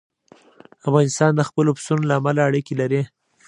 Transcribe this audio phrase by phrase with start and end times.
[0.87, 3.01] افغانستان د خپلو پسونو له امله اړیکې لري.